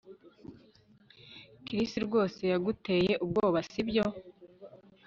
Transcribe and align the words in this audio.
Chris 1.65 1.91
rwose 2.05 2.41
yaguteye 2.53 3.13
ubwoba 3.23 3.59
sibyo 3.69 4.05